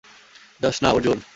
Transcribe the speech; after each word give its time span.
যাস 0.59 0.77
না, 0.83 0.89
অর্জুন! 0.91 1.17